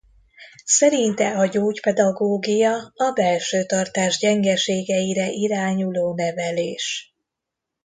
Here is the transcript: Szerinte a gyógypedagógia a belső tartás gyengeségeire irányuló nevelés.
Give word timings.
Szerinte 0.63 1.29
a 1.37 1.45
gyógypedagógia 1.45 2.91
a 2.95 3.11
belső 3.13 3.63
tartás 3.65 4.17
gyengeségeire 4.17 5.29
irányuló 5.29 6.15
nevelés. 6.15 7.15